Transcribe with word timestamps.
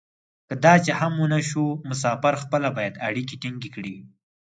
که 0.47 0.55
داسې 0.65 0.91
هم 0.99 1.13
و 1.21 1.25
نه 1.33 1.39
شو 1.49 1.65
مسافر 1.89 2.33
خپله 2.43 2.69
باید 2.77 3.01
اړیکې 3.07 3.35
ټینګې 3.41 3.69
کړي. 3.75 3.95